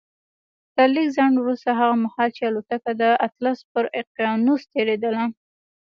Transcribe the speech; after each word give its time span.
تر 0.75 0.87
لږ 0.95 1.07
ځنډ 1.15 1.35
وروسته 1.39 1.69
هغه 1.79 1.95
مهال 2.03 2.29
چې 2.37 2.41
الوتکه 2.49 2.91
د 3.01 3.03
اطلس 3.27 3.59
پر 3.71 3.85
اقيانوس 4.01 4.61
تېرېدله. 4.73 5.23